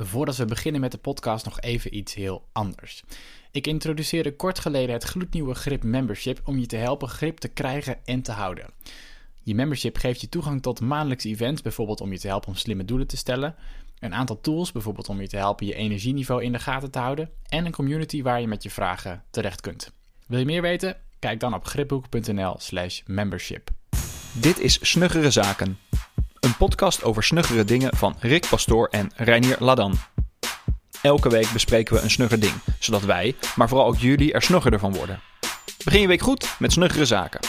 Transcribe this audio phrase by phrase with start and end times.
[0.00, 3.02] Voordat we beginnen met de podcast nog even iets heel anders.
[3.50, 7.98] Ik introduceerde kort geleden het gloednieuwe Grip Membership om je te helpen grip te krijgen
[8.04, 8.66] en te houden.
[9.42, 12.84] Je membership geeft je toegang tot maandelijkse events, bijvoorbeeld om je te helpen om slimme
[12.84, 13.54] doelen te stellen,
[13.98, 17.30] een aantal tools, bijvoorbeeld om je te helpen je energieniveau in de gaten te houden,
[17.48, 19.92] en een community waar je met je vragen terecht kunt.
[20.26, 20.96] Wil je meer weten?
[21.18, 23.70] Kijk dan op gripboek.nl/slash membership.
[24.32, 25.78] Dit is Snuggere Zaken.
[26.40, 29.94] Een podcast over snuggere dingen van Rick Pastoor en Reinier Ladan.
[31.02, 34.80] Elke week bespreken we een snugger ding, zodat wij, maar vooral ook jullie, er snuggerder
[34.80, 35.20] van worden.
[35.84, 37.40] Begin je week goed met Snuggere Zaken.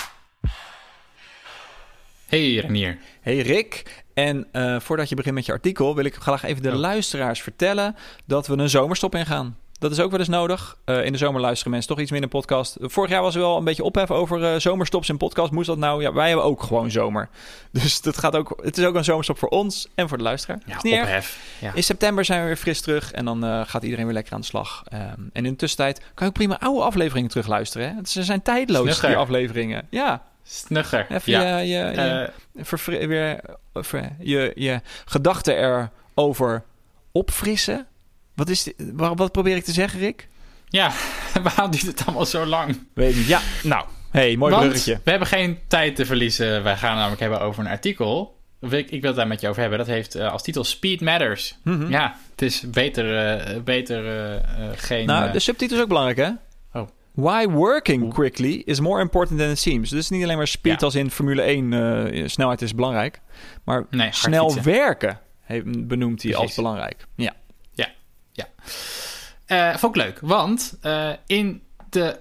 [2.26, 2.98] Hey Renier.
[3.22, 6.72] Hey Rick, en uh, voordat je begint met je artikel wil ik graag even de
[6.72, 6.76] Oh.
[6.76, 9.58] luisteraars vertellen dat we een zomerstop ingaan.
[9.80, 10.78] Dat is ook wel eens nodig.
[10.86, 12.78] Uh, in de zomer luisteren mensen toch iets minder podcast.
[12.82, 15.52] Vorig jaar was er wel een beetje ophef over uh, zomerstops in podcast.
[15.52, 16.02] Moest dat nou?
[16.02, 17.30] Ja, wij hebben ook gewoon zomer.
[17.72, 20.60] Dus dat gaat ook, het is ook een zomerstop voor ons en voor de luisteraar.
[20.66, 21.40] Ja, Is ophef.
[21.60, 21.72] Ja.
[21.74, 24.40] In september zijn we weer fris terug en dan uh, gaat iedereen weer lekker aan
[24.40, 24.84] de slag.
[24.94, 27.88] Um, en in de tussentijd kan je ook prima oude afleveringen terugluisteren.
[27.88, 27.94] Hè?
[28.06, 29.10] Ze zijn tijdloos, Snugger.
[29.10, 29.88] die afleveringen.
[29.90, 31.06] Ja, Snugger.
[31.10, 31.58] even ja.
[31.58, 33.42] je, je, je, Eh, weer,
[34.20, 35.58] je, je gedachten
[36.16, 36.64] erover
[37.12, 37.88] opfrissen.
[38.40, 40.28] Wat, is wat, wat probeer ik te zeggen, Rick?
[40.68, 40.92] ja,
[41.44, 42.88] waarom duurt het allemaal zo lang?
[42.94, 43.28] Weet niet.
[43.28, 43.86] Ja, nou.
[44.12, 45.00] hey, mooi Want bruggetje.
[45.04, 46.64] we hebben geen tijd te verliezen.
[46.64, 48.38] Wij gaan namelijk hebben over een artikel.
[48.62, 49.80] Ik, ik wil het daar met je over hebben.
[49.80, 51.58] Dat heeft eh, als titel Speed Matters.
[51.64, 51.90] Mhm.
[51.92, 55.06] Ja, het is beter, eh, beter eh, geen...
[55.06, 56.30] Nou, de subtitel is ook belangrijk, hè?
[56.80, 56.88] Oh.
[57.14, 59.90] Why working quickly is more important than it seems.
[59.90, 60.86] Dus niet alleen maar speed Ja.
[60.86, 63.22] als in Formule 1, eh, snelheid is belangrijk.
[63.64, 64.72] Maar Nee, snel fietsen.
[64.74, 65.20] werken
[65.88, 67.06] benoemt hij als belangrijk.
[67.16, 67.34] Ja.
[69.50, 72.20] Eh, vond ik leuk, want eh, in de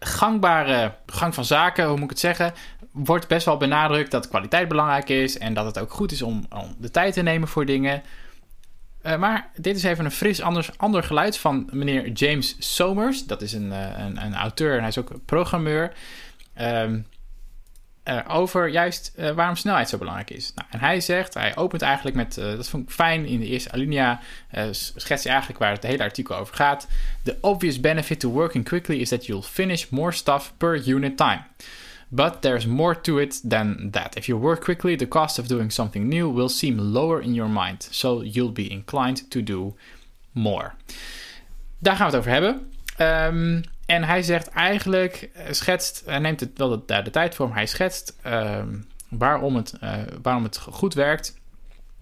[0.00, 2.54] gangbare gang van zaken, hoe moet ik het zeggen,
[2.92, 6.46] wordt best wel benadrukt dat kwaliteit belangrijk is en dat het ook goed is om,
[6.78, 8.02] de tijd te nemen voor dingen.
[9.02, 13.26] Eh, maar dit is even een fris anders, ander geluid van meneer James Somers.
[13.26, 15.92] Dat is een, een, een auteur en hij is ook programmeur.
[16.54, 17.00] Ehm,
[18.06, 20.52] eh, over juist eh, waarom snelheid zo belangrijk is.
[20.54, 23.46] Nou, en hij zegt, hij opent eigenlijk met, eh, dat vond ik fijn in de
[23.46, 24.20] eerste alinea,
[24.70, 26.88] schetst hij eigenlijk waar het hele artikel over gaat.
[27.22, 31.42] The obvious benefit to working quickly is that you'll finish more stuff per unit time.
[32.08, 34.16] But there's more to it than that.
[34.16, 37.50] If you work quickly, the cost of doing something new will seem lower in your
[37.50, 39.76] mind, so you'll be inclined to do
[40.32, 40.72] more.
[41.78, 42.72] Daar gaan we het over hebben.
[42.96, 47.54] Ehm, en hij zegt eigenlijk, eh, schetst, hij neemt het wel de, de tijd voor,
[47.54, 49.92] hij schetst ehm, waarom, het, eh,
[50.22, 51.38] waarom het goed werkt.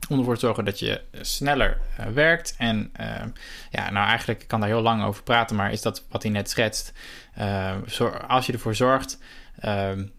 [0.08, 2.54] Om ervoor te zorgen dat je sneller eh, werkt.
[2.58, 3.28] En ehm,
[3.70, 6.50] ja, nou eigenlijk kan daar heel lang over praten, maar is dat wat hij net
[6.50, 6.92] schetst?
[7.34, 7.80] Ehm,
[8.26, 9.18] als je ervoor zorgt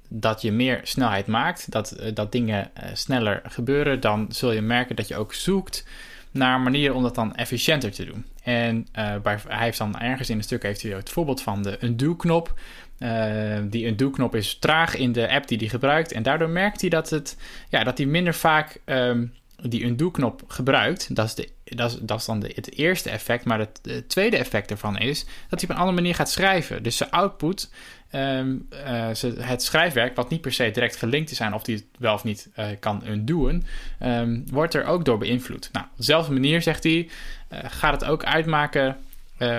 [0.10, 5.08] dat je meer snelheid maakt, dat, dat dingen sneller gebeuren, dan zul je merken dat
[5.08, 5.86] je ook zoekt
[6.36, 8.26] naar manieren om dat dan efficiënter te doen.
[8.44, 9.16] En eh,
[9.48, 12.54] hij heeft dan ergens in een stuk heeft hij het voorbeeld van de undo-knop.
[12.98, 16.12] Eh, die undo-knop is traag in de app die hij gebruikt.
[16.12, 17.38] En daardoor merkt hij dat, het,
[17.70, 19.26] ja, dat hij minder vaak ehm,
[19.62, 21.16] die undo-knop gebruikt.
[21.16, 23.46] Dat is, de, dat is, dat dan de, het eerste effect.
[23.46, 26.84] Maar het, tweede effect ervan is dat hij op een andere manier gaat schrijven.
[26.84, 27.72] Dus zijn output,
[28.10, 31.86] ehm, eh, het schrijfwerk, wat niet per se direct gelinkt is aan of hij het
[32.00, 33.66] wel of niet eh, kan undoen,
[34.00, 35.70] ehm, wordt er ook door beïnvloed.
[35.72, 37.10] Nou, op dezelfde manier zegt hij,
[37.48, 38.98] eh, gaat het ook uitmaken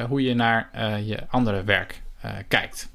[0.09, 0.71] hoe je naar
[1.03, 2.03] je andere werk
[2.49, 2.88] kijkt.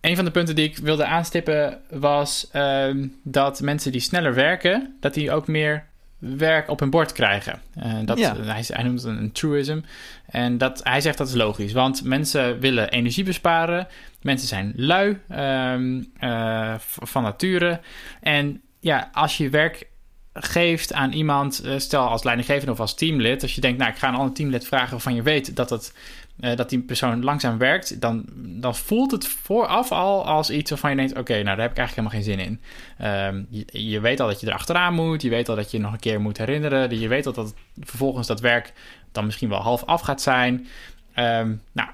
[0.00, 4.96] Een van de punten die ik wilde aanstippen was ehm, dat mensen die sneller werken,
[5.00, 5.84] dat die ook meer
[6.20, 7.60] werk op hun bord krijgen.
[7.74, 8.36] Eh, dat, Ja.
[8.36, 9.80] hij, hij noemt het een truism.
[10.26, 13.86] En dat, hij zegt dat is logisch, want mensen willen energie besparen.
[14.22, 17.80] Mensen zijn lui ehm, eh, van nature.
[18.20, 19.88] En ja, als je werk
[20.32, 23.98] geeft aan iemand, eh, stel als leidinggevende of als teamlid, als je denkt, nou, ik
[23.98, 25.94] ga een ander teamlid vragen waarvan je weet dat, het,
[26.40, 30.90] eh, dat die persoon langzaam werkt, dan, dan voelt het vooraf al als iets waarvan
[30.90, 32.60] je denkt, oké, nou, daar heb ik eigenlijk helemaal geen zin in.
[32.98, 35.98] Ehm, je, weet al dat je erachteraan moet, je weet al dat je nog een
[35.98, 38.72] keer moet herinneren, je weet al dat vervolgens dat werk
[39.12, 40.66] dan misschien wel half af gaat zijn.
[41.14, 41.88] Ehm, nou,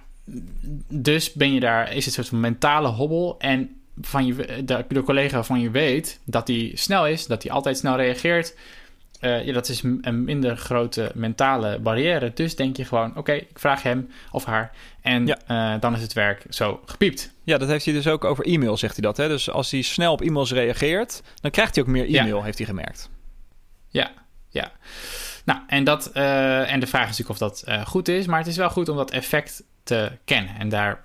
[0.88, 3.34] dus ben je daar, is het een soort van mentale hobbel.
[3.38, 7.52] En van je, de, de collega van je weet dat hij snel is, dat hij
[7.52, 8.54] altijd snel reageert.
[9.26, 12.32] Eh, ja, dat is een minder grote mentale barrière.
[12.34, 14.70] Dus denk je gewoon, oké, ik vraag hem of haar.
[15.02, 15.38] En Ja.
[15.46, 17.32] eh, dan is het werk zo gepiept.
[17.44, 19.16] ja, dat heeft hij dus ook over e-mail, zegt hij dat.
[19.16, 19.28] Hè?
[19.28, 22.20] Dus als hij snel op e-mails reageert, dan krijgt hij ook meer Ja.
[22.20, 23.10] e-mail, heeft hij gemerkt.
[23.88, 24.10] Ja,
[24.48, 24.72] ja.
[25.44, 28.26] Nou, en, dat, eh, en de vraag is natuurlijk of dat goed is.
[28.26, 31.02] Maar het is wel goed om dat effect te kennen en daar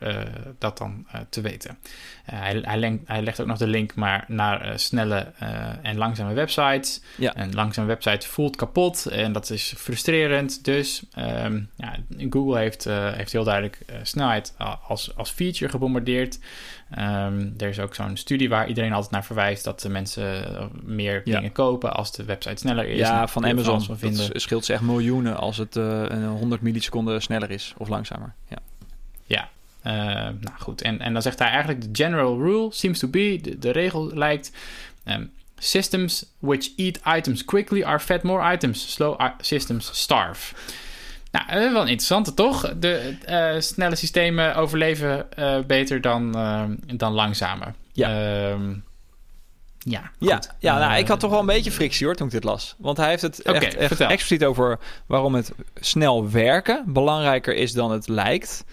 [0.58, 1.78] dat dan te weten.
[2.24, 5.32] hij, hij, lengt, hij, legt ook nog de link maar naar snelle
[5.82, 7.02] en langzame websites.
[7.18, 7.38] Ja.
[7.38, 10.66] Een langzame website voelt kapot en dat is frustrerend.
[10.66, 11.96] Dus um, ja,
[12.30, 14.54] Google heeft, heeft heel duidelijk snelheid
[14.88, 16.40] als, als feature gebombardeerd.
[17.00, 21.24] Um, er is ook zo'n studie waar iedereen altijd naar verwijst dat de mensen meer
[21.24, 22.98] dingen kopen als de website sneller is.
[22.98, 23.82] Ja, van Amazon.
[23.82, 24.32] Van vinden.
[24.32, 28.34] Dat scheelt ze echt miljoenen als het uh, 100 milliseconden sneller is of langzamer.
[28.48, 28.58] Ja.
[29.32, 29.50] Ja,
[29.84, 29.94] uh,
[30.40, 30.82] nou goed.
[30.82, 34.12] En, en dan zegt hij eigenlijk: de general rule seems to be, de, de regel
[34.14, 34.52] lijkt.
[35.06, 38.92] Um, systems which eat items quickly are fed more items.
[38.92, 40.56] Slow systems starve.
[41.32, 42.74] Nou, uh, wel een interessante toch?
[42.80, 46.32] De uh, snelle systemen overleven uh, beter dan,
[46.96, 47.66] dan langzame.
[47.94, 48.10] Ja.
[48.10, 48.74] Ehm,
[49.84, 52.44] ja, ja, ja nou, ik had toch wel een beetje frictie hoor toen ik dit
[52.44, 52.76] las.
[52.78, 57.74] Want hij heeft het okay, echt, echt expliciet over waarom het snel werken belangrijker is
[57.74, 58.66] dan het lijkt.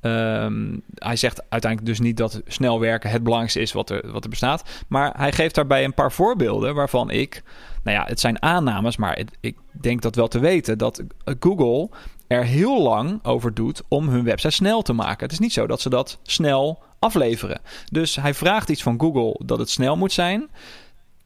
[0.00, 4.24] Um, hij zegt uiteindelijk dus niet dat snel werken het belangrijkste is wat er, wat
[4.24, 4.84] er bestaat.
[4.88, 7.42] Maar hij geeft daarbij een paar voorbeelden waarvan ik...
[7.82, 10.78] Nou ja, het zijn aannames, maar het, ik denk dat wel te weten...
[10.78, 11.02] dat
[11.40, 11.88] Google
[12.26, 15.22] er heel lang over doet om hun website snel te maken.
[15.22, 17.60] Het is niet zo dat ze dat snel afleveren.
[17.92, 20.48] Dus hij vraagt iets van Google dat het snel moet zijn...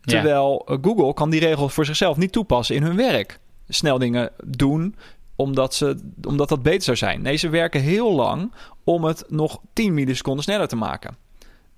[0.05, 0.79] Terwijl ja.
[0.83, 3.39] Google kan die regel voor zichzelf niet toepassen in hun werk.
[3.69, 4.97] Snel dingen doen,
[5.43, 7.23] omdat, ze, omdat dat beter zou zijn.
[7.23, 8.53] Nee, ze werken heel lang
[8.85, 11.17] om het nog 10 milliseconden sneller te maken.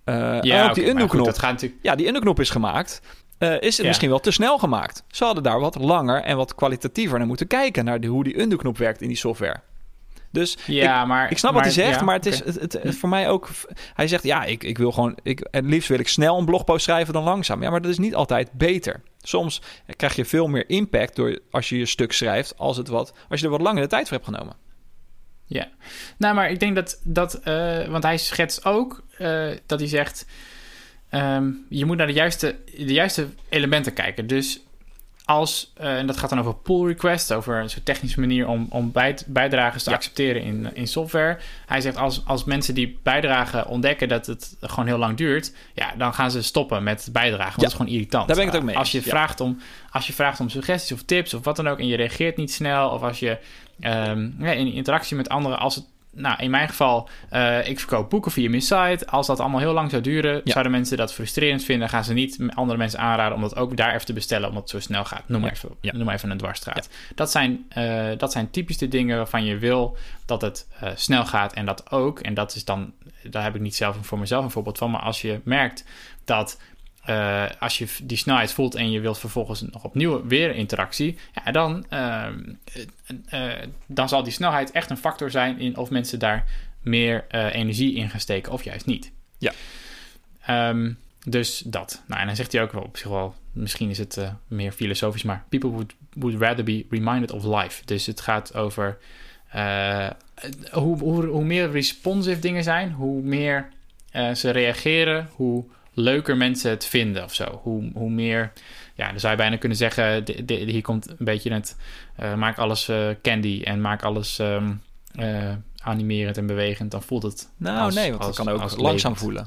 [0.05, 1.41] Uh, ja, en ook okay, die undo-knop.
[1.41, 1.83] Natuurlijk...
[1.83, 3.01] Ja, die undo-knop is gemaakt.
[3.39, 3.87] Uh, is het ja.
[3.87, 5.05] misschien wel te snel gemaakt.
[5.09, 7.85] Ze hadden daar wat langer en wat kwalitatiever naar moeten kijken...
[7.85, 9.61] naar de, hoe die undo-knop werkt in die software.
[10.31, 12.79] Dus ja, ik, maar, ik snap maar, wat hij zegt, ja, maar het is het,
[12.99, 13.49] voor mij ook...
[13.95, 15.19] Hij zegt, ja, ik, ik wil gewoon...
[15.23, 17.63] Ik, het liefst wil ik snel een blogpost schrijven dan langzaam.
[17.63, 19.03] Ja, maar dat is niet altijd beter.
[19.29, 19.63] Soms
[19.97, 22.59] krijg je veel meer impact door als je je stuk schrijft...
[22.59, 24.57] als, het wat, als je er wat langer de tijd voor hebt genomen.
[25.47, 25.69] Ja,
[26.19, 27.01] nou, maar ik denk dat...
[27.05, 30.27] dat uh, want hij schetst ook uh, dat hij zegt...
[31.11, 34.27] Um, je moet naar de juiste, de juiste elementen kijken.
[34.27, 34.64] Dus
[35.25, 38.67] als, uh, en dat gaat dan over pull requests, over een soort technische manier om,
[38.71, 39.97] om bij, bijdrages te ja.
[39.97, 41.39] accepteren in, in software.
[41.67, 45.95] Hij zegt als, als mensen die bijdragen ontdekken dat het gewoon heel lang duurt, ja,
[45.97, 47.45] dan gaan ze stoppen met bijdragen.
[47.45, 47.63] Want ja.
[47.63, 48.27] dat is gewoon irritant.
[48.27, 48.79] Daar ben ik het ook mee.
[48.79, 49.05] Als je, ja.
[49.05, 49.59] vraagt om,
[49.91, 52.53] als je vraagt om suggesties of tips of wat dan ook en je reageert niet
[52.53, 53.39] snel, of als je
[53.81, 55.85] um, ja, in interactie met anderen, als het
[56.15, 59.07] nou, in mijn geval, uh, ik verkoop boeken via mijn site.
[59.07, 60.53] Als dat allemaal heel lang zou duren, ja.
[60.53, 61.89] zouden mensen dat frustrerend vinden.
[61.89, 64.71] Gaan ze niet andere mensen aanraden om dat ook daar even te bestellen, omdat het
[64.71, 65.29] zo snel gaat.
[65.29, 65.57] Noem maar, ja.
[65.57, 65.93] even, ja.
[65.93, 66.89] noem maar even een dwarsstraat.
[67.15, 69.97] Dat, zijn, uh, dat zijn typisch de dingen waarvan je wil
[70.27, 72.21] dat het uh, snel gaat en dat ook.
[72.21, 74.91] En dat is dan, daar heb ik niet zelf voor mezelf een voorbeeld van.
[74.91, 75.85] Maar als je merkt
[76.25, 76.59] dat
[77.09, 81.53] uh, als je die snelheid voelt en je wilt vervolgens nog opnieuw weer interactie, ja,
[81.53, 82.27] dan, uh,
[83.31, 83.53] uh,
[83.87, 86.45] dan zal die snelheid echt een factor zijn in of mensen daar
[86.83, 89.13] meer energie in gaan steken of juist niet.
[89.39, 89.53] Ja.
[90.69, 92.03] Um, dus dat.
[92.07, 95.23] Nou, en dan zegt hij ook wel op zich wel, misschien is het meer filosofisch,
[95.23, 97.85] maar people would, would rather be reminded of life.
[97.85, 98.99] Dus het gaat over
[100.71, 103.69] hoe, hoe, hoe meer responsive dingen zijn, hoe meer
[104.35, 107.61] ze reageren, hoe leuker mensen het vinden of zo.
[107.63, 108.53] Hoe, hoe meer,
[108.95, 111.77] ja, dan zou je bijna kunnen zeggen, de, de, hier komt een beetje het,
[112.21, 114.81] uh, maak alles uh, candy en maak alles um,
[115.19, 115.53] uh,
[115.83, 119.19] animerend en bewegend, dan voelt het Nou als, nee, want als, kan ook langzaam levend.
[119.19, 119.47] voelen.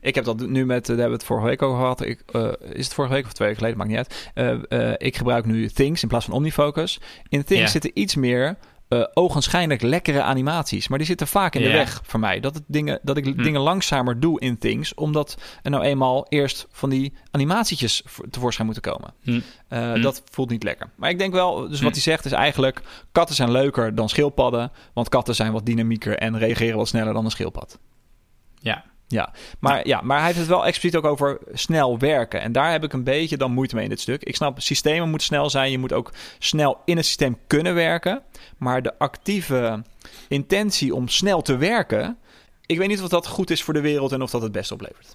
[0.00, 2.00] Ik heb dat nu met, daar hebben we het vorige week over gehad.
[2.00, 3.78] Ik, uh, is het vorige week of twee weken geleden?
[3.78, 4.62] Maakt niet uit.
[4.70, 7.00] Uh, uh, ik gebruik nu Things in plaats van OmniFocus.
[7.28, 8.56] In Things zitten iets meer
[8.88, 10.88] uh, ogenschijnlijk lekkere animaties.
[10.88, 12.40] Maar die zitten vaak in de weg voor mij.
[12.40, 13.42] Dat, het dingen, dat ik Hm.
[13.42, 14.94] dingen langzamer doe in Things.
[14.94, 19.14] Omdat er nou eenmaal eerst van die animatietjes voor- tevoorschijn moeten komen.
[19.22, 19.30] Hm.
[19.30, 20.00] Uh, Hm.
[20.00, 20.90] Dat voelt niet lekker.
[20.96, 22.82] Maar ik denk wel, dus wat hij zegt is eigenlijk...
[23.12, 24.72] katten zijn leuker dan schildpadden.
[24.92, 27.78] Want katten zijn wat dynamieker en reageren wat sneller dan een schildpad.
[28.58, 28.84] Ja.
[29.08, 32.40] Ja, maar, ja, maar hij heeft het wel expliciet ook over snel werken.
[32.40, 34.22] En daar heb ik een beetje dan moeite mee in dit stuk.
[34.22, 35.70] Ik snap, systemen moeten snel zijn.
[35.70, 38.22] Je moet ook snel in het systeem kunnen werken.
[38.56, 39.82] Maar de actieve
[40.28, 42.18] intentie om snel te werken...
[42.66, 44.72] ik weet niet of dat goed is voor de wereld en of dat het best
[44.72, 45.12] oplevert.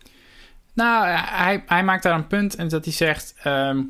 [0.74, 3.84] Nou, hij, hij maakt daar een punt en dat hij zegt: ehm,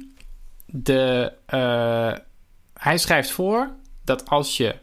[0.65, 2.13] de, eh,
[2.73, 3.69] hij schrijft voor
[4.03, 4.75] dat als je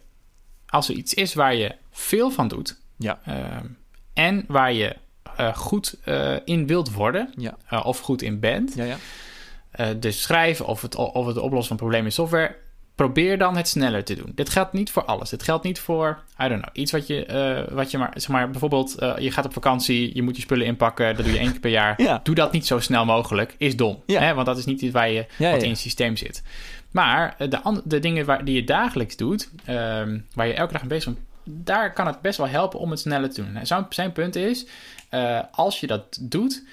[0.66, 3.18] als er iets is waar je veel van doet Ja.
[3.25, 3.66] ehm,
[4.12, 4.96] en waar je
[5.38, 7.57] eh, goed eh, in wilt worden Ja.
[7.68, 9.95] eh, of goed in bent, Ja, ja.
[9.95, 12.57] dus schrijven of het, of het oplossen van problemen in software,
[12.95, 14.33] probeer dan het sneller te doen.
[14.35, 15.30] Dit geldt niet voor alles.
[15.30, 18.50] Dit geldt niet voor, I don't know, iets wat je, wat je maar, zeg maar,
[18.50, 21.61] bijvoorbeeld, je gaat op vakantie, je moet je spullen inpakken, dat doe je één keer
[21.61, 22.02] per jaar.
[22.02, 22.21] Ja.
[22.23, 24.02] Doe dat niet zo snel mogelijk, is dom.
[24.07, 24.21] Ja.
[24.21, 24.35] Hè?
[24.35, 26.42] Want dat is niet iets waar je, wat in het systeem zit.
[26.90, 31.12] Maar de, de dingen waar, die je dagelijks doet, ehm, waar je elke dag bezig
[31.14, 33.67] bent, daar kan het best wel helpen om het sneller te doen.
[33.67, 34.67] Zijn, zijn punt is,
[35.11, 36.64] uh, als je dat doet,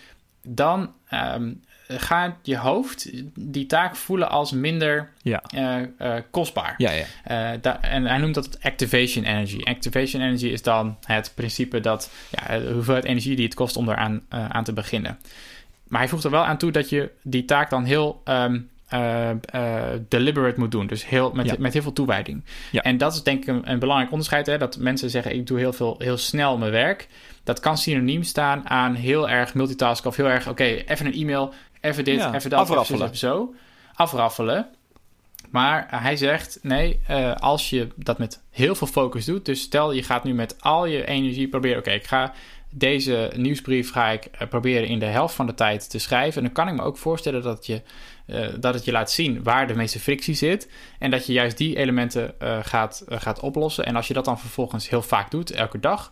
[0.44, 5.44] dan um, gaat je hoofd die taak voelen als minder ja.
[5.56, 6.74] uh, uh, kostbaar.
[6.78, 7.82] Ja, ja.
[7.82, 9.62] en hij noemt dat activation energy.
[9.64, 13.90] Activation energy is dan het principe dat ja, de hoeveelheid energie die het kost om
[13.90, 15.20] eraan aan te beginnen.
[15.88, 19.30] Maar hij voegt er wel aan toe dat je die taak dan heel um, uh,
[19.56, 20.88] uh, deliberate moet doen.
[20.88, 21.56] Dus heel, met, Ja.
[21.60, 22.44] met heel veel toewijding.
[22.72, 22.82] Ja.
[22.82, 24.46] En dat is denk ik een, een belangrijk onderscheid.
[24.46, 24.58] Hè?
[24.58, 27.08] Dat mensen zeggen, ik doe heel, veel, heel snel mijn werk.
[27.44, 30.10] Dat kan synoniem staan aan heel erg multitasken.
[30.10, 33.02] Of heel erg, oké, even een e-mail, even dit, Ja, even dat, afraffelen.
[33.04, 33.54] even zo.
[33.94, 34.68] Afraffelen.
[35.50, 39.46] Maar hij zegt, nee, eh, als je dat met heel veel focus doet...
[39.46, 41.78] dus stel je gaat nu met al je energie proberen...
[41.78, 42.34] oké, ik ga
[42.78, 46.38] deze nieuwsbrief ga ik eh, proberen in de helft van de tijd te schrijven...
[46.38, 47.82] en dan kan ik me ook voorstellen dat, je,
[48.26, 50.70] eh, dat het je laat zien waar de meeste frictie zit...
[51.00, 53.86] en dat je juist die elementen eh, gaat, gaat oplossen.
[53.86, 56.12] En als je dat dan vervolgens heel vaak doet, elke dag...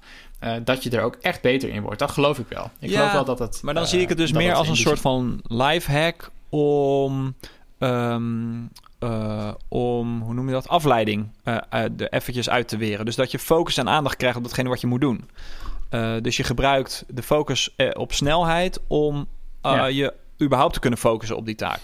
[0.63, 1.99] dat je er ook echt beter in wordt.
[1.99, 2.71] Dat geloof ik wel.
[2.79, 3.61] Ik Ja, geloof wel dat het...
[3.61, 7.35] Maar dan zie ik het dus meer als een soort van life hack om,
[7.77, 8.65] ehm,
[8.99, 11.27] eh, om hoe noem je dat, afleiding
[11.69, 13.05] er eventjes uit te weren.
[13.05, 15.29] Dus dat je focus en aandacht krijgt op datgene wat je moet doen.
[15.93, 19.27] Eh, dus je gebruikt de focus eh, op snelheid om
[19.61, 19.85] eh, Ja.
[19.85, 21.79] je überhaupt te kunnen focussen op die taak.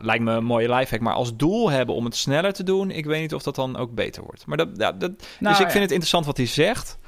[0.00, 3.06] Lijkt me een mooie lifehack, maar als doel hebben om het sneller te doen, ik
[3.06, 4.46] weet niet of dat dan ook beter wordt.
[4.46, 5.70] Maar dat, ja, dat, Nou, dus ik ja.
[5.70, 6.98] vind het interessant wat hij zegt.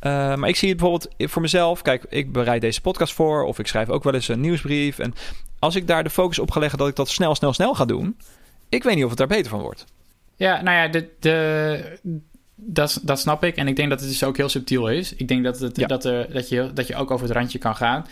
[0.00, 1.82] Maar ik zie het bijvoorbeeld voor mezelf.
[1.82, 3.44] Kijk, ik bereid deze podcast voor.
[3.44, 4.98] Of ik schrijf ook wel eens een nieuwsbrief.
[4.98, 5.14] En
[5.58, 7.84] als ik daar de focus op ga leggen dat ik dat snel, snel, snel ga
[7.84, 8.16] doen.
[8.68, 9.84] Ik weet niet of het daar beter van wordt.
[10.36, 11.98] Ja, nou ja, de, de,
[12.54, 13.56] dat, dat snap ik.
[13.56, 15.14] En ik denk dat het dus ook heel subtiel is.
[15.14, 15.86] Ik denk dat, het, Ja.
[15.86, 18.06] dat, er, dat, je, dat je ook over het randje kan gaan.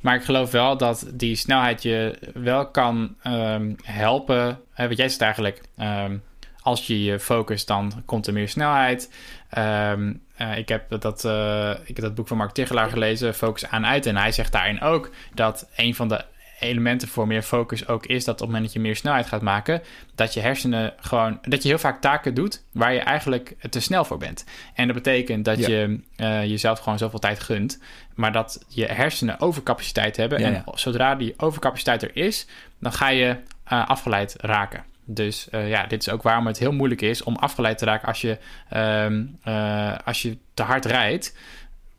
[0.00, 4.60] Maar ik geloof wel dat die snelheid je wel kan ehm, helpen.
[4.72, 5.60] Hè, wat jij zegt eigenlijk.
[5.76, 6.16] ehm,
[6.60, 9.12] als je je focust, dan komt er meer snelheid.
[9.50, 13.66] Ehm, eh, ik, heb dat, eh, ik heb dat boek van Mark Tichelaar gelezen, Focus
[13.66, 14.06] aan uit.
[14.06, 16.24] En hij zegt daarin ook dat een van de
[16.58, 19.42] elementen voor meer focus ook is dat op het moment dat je meer snelheid gaat
[19.42, 19.82] maken,
[20.14, 24.04] dat je hersenen gewoon, dat je heel vaak taken doet waar je eigenlijk te snel
[24.04, 24.44] voor bent.
[24.74, 25.68] En dat betekent dat Ja.
[25.68, 27.80] je eh, jezelf gewoon zoveel tijd gunt,
[28.14, 30.38] maar dat je hersenen overcapaciteit hebben.
[30.40, 30.64] Ja, en ja.
[30.74, 32.46] zodra die overcapaciteit er is,
[32.78, 34.84] dan ga je eh, afgeleid raken.
[35.08, 38.08] Dus eh, ja, dit is ook waarom het heel moeilijk is om afgeleid te raken
[38.08, 41.36] als je, ehm, eh, als je te hard rijdt.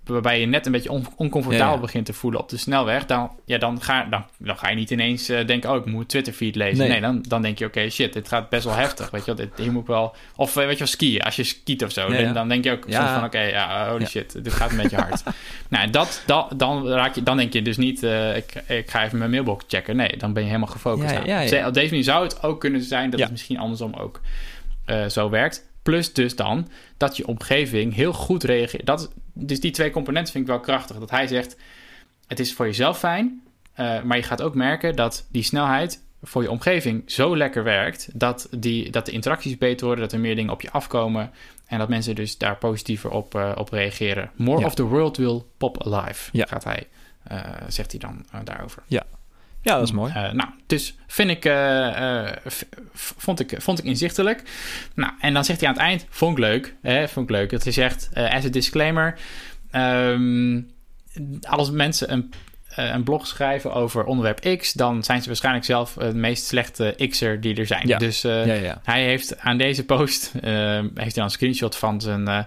[0.08, 3.06] Waarbij je net een beetje on- oncomfortabel Ja, begint te voelen op de snelweg.
[3.06, 6.10] Dan, ja, dan, ga, dan, dan ga je niet ineens eh, denken: oh, ik moet
[6.10, 6.78] Twitter feed lezen.
[6.78, 6.90] Nee.
[6.90, 9.10] Nee, dan, dan denk je: oké, shit, dit gaat best wel heftig.
[9.10, 10.16] Weet je wel, dit, hier moet ik wel.
[10.36, 11.22] Of eh, weet je wel, skiën.
[11.22, 12.34] Als je skiet of zo, dan, ja.
[12.34, 13.00] dan denk je ook Ja.
[13.00, 15.24] soms van: oké, ja, holy shit, dit gaat een beetje hard.
[15.70, 19.04] nou, dat, dat, dan, raak je, dan denk je dus niet: eh, ik, ik ga
[19.04, 19.96] even mijn mailbox checken.
[19.96, 21.16] Nee, dan ben je helemaal gefocust.
[21.66, 24.22] Op deze manier zou het ook kunnen zijn dat het misschien andersom ook
[25.08, 25.67] zo werkt.
[25.88, 26.68] Plus dus dan
[26.98, 28.86] dat je omgeving heel goed reageert.
[28.86, 30.98] Dat, dus die twee componenten vind ik wel krachtig.
[31.00, 31.58] Dat hij zegt,
[32.28, 33.42] het is voor jezelf fijn,
[33.74, 38.10] eh, maar je gaat ook merken dat die snelheid voor je omgeving zo lekker werkt...
[38.14, 41.32] Dat, die, dat de interacties beter worden, dat er meer dingen op je afkomen...
[41.66, 44.32] en dat mensen dus daar positiever op, eh, op reageren.
[44.36, 44.66] More Ja.
[44.66, 46.46] of the world will pop alive, Ja.
[46.46, 46.88] gaat hij,
[47.24, 48.84] eh, zegt hij dan daarover.
[48.88, 49.06] Ja,
[49.62, 50.14] dat is mooi.
[50.14, 51.42] Eh, nou, dus vind ik,
[52.44, 52.62] v-
[53.18, 54.44] vond, ik, vond ik inzichtelijk.
[54.96, 56.76] Nou, en dan zegt hij aan het eind, vond ik leuk.
[56.82, 59.20] Hè, vond ik leuk dat hij zegt, as a disclaimer...
[59.72, 60.62] ehm,
[61.42, 62.32] als mensen een,
[62.78, 64.74] een blog schrijven over onderwerp X...
[64.74, 67.88] dan zijn ze waarschijnlijk zelf het meest slechte X'er die er zijn.
[67.88, 67.98] Ja.
[67.98, 68.82] Dus eh, ja, ja.
[68.84, 70.32] hij heeft aan deze post...
[70.42, 72.40] eh, heeft hij dan een screenshot van, zijn, eh,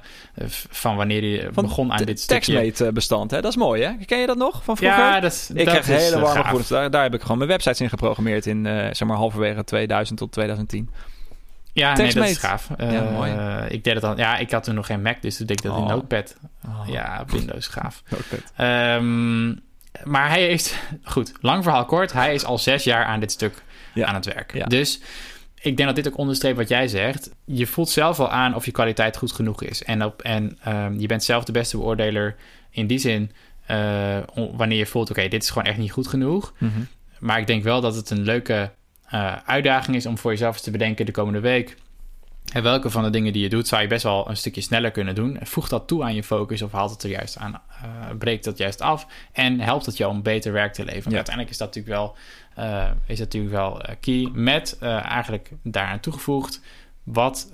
[0.70, 2.52] van wanneer hij Van begon aan dit stukje.
[2.54, 3.40] Textmate bestand, hè?
[3.40, 3.92] Dat is mooi, hè?
[4.04, 4.98] Ken je dat nog van vroeger?
[4.98, 6.68] Ja, dat, ik dat krijg is, hele eh, warme gevoelens.
[6.68, 10.18] Daar, daar heb ik gewoon mijn websites in geprogrammeerd in, eh, zeg maar, halverwege 2000
[10.18, 10.90] tot 2010.
[11.72, 12.68] Ja, nee, dat is gaaf.
[12.78, 13.32] Ja, Eh, mooi.
[13.68, 14.16] Ik deed het dan.
[14.16, 15.88] Ja, ik had toen nog geen Mac, dus toen deed ik dat in Oh.
[15.88, 16.36] Notepad.
[16.66, 18.02] Oh, Ja, Windows gaaf.
[18.14, 18.52] ook vet.
[20.04, 22.12] Maar hij heeft, goed, lang verhaal kort.
[22.12, 23.62] Hij is al zes jaar aan dit stuk
[23.94, 24.06] Ja.
[24.06, 24.52] aan het werk.
[24.54, 24.66] Ja.
[24.66, 25.00] Dus
[25.60, 27.30] ik denk dat dit ook onderstreept wat jij zegt.
[27.44, 29.84] Je voelt zelf wel aan of je kwaliteit goed genoeg is.
[29.84, 32.36] En, op, en ehm, je bent zelf de beste beoordeler
[32.70, 33.32] in die zin.
[33.66, 34.18] eh,
[34.56, 36.52] wanneer je voelt, oké, dit is gewoon echt niet goed genoeg.
[36.58, 36.80] Mhm.
[37.18, 38.70] Maar ik denk wel dat het een leuke
[39.06, 41.76] eh, uitdaging is om voor jezelf eens te bedenken de komende week.
[42.52, 44.90] En welke van de dingen die je doet, zou je best wel een stukje sneller
[44.90, 45.38] kunnen doen.
[45.42, 47.88] Voeg dat toe aan je focus of haalt het er juist aan, eh,
[48.18, 49.06] breekt dat juist af.
[49.32, 51.10] En helpt het jou om beter werk te leveren.
[51.10, 51.16] Ja.
[51.16, 52.16] Uiteindelijk is dat natuurlijk wel,
[52.54, 54.30] eh, is dat natuurlijk wel eh, key.
[54.32, 56.60] Met eigenlijk daaraan toegevoegd,
[57.02, 57.48] wat,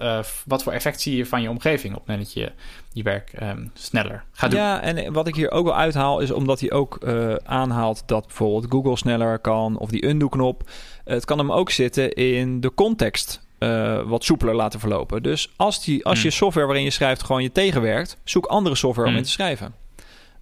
[0.47, 2.53] wat voor effect zie je van je omgeving op het moment dat je
[2.93, 4.61] je werk ehm, sneller gaat doen.
[4.61, 7.07] Ja, en wat ik hier ook wel uithaal is omdat hij ook
[7.45, 10.71] aanhaalt dat bijvoorbeeld Google sneller kan of die undo-knop.
[11.05, 15.23] Het kan hem ook zitten in de context eh, wat soepeler laten verlopen.
[15.23, 16.37] Dus als, die, als je Hmm.
[16.37, 19.23] software waarin je schrijft gewoon je tegenwerkt, zoek andere software om Hmm.
[19.23, 19.75] in te schrijven.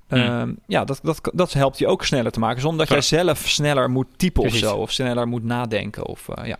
[0.08, 0.18] Hmm.
[0.18, 2.60] Ehm, ja, dat, dat, dat helpt je ook sneller te maken.
[2.60, 4.62] Zonder dat jij zelf sneller moet typen Precies.
[4.62, 4.76] of zo.
[4.76, 6.06] Of sneller moet nadenken.
[6.06, 6.56] Of, eh, ja,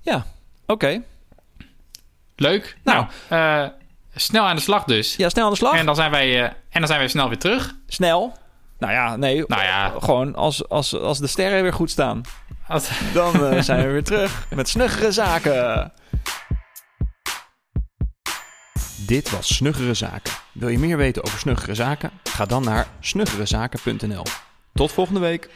[0.00, 0.26] ja
[0.66, 1.02] oké.
[2.36, 2.76] Leuk.
[2.84, 3.64] Nou, eh,
[4.14, 5.16] snel aan de slag dus.
[5.16, 5.74] Ja, snel aan de slag.
[5.74, 7.74] En dan zijn wij, en dan zijn wij snel weer terug.
[7.86, 8.32] Snel.
[8.78, 9.44] Nou ja, nee.
[9.46, 9.92] Nou ja.
[10.00, 12.20] Gewoon als, als, als de sterren weer goed staan.
[12.70, 15.92] Als- Dan eh, zijn we weer terug met snuggere zaken.
[19.06, 20.32] Dit was Snuggere Zaken.
[20.52, 22.10] Wil je meer weten over Snuggere Zaken?
[22.24, 24.24] Ga dan naar snuggerezaken.nl.
[24.74, 25.48] Tot volgende week.